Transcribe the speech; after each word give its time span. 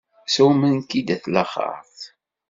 Sawmen-k-id 0.33 1.09
at 1.15 1.23
laxeṛt. 1.33 1.99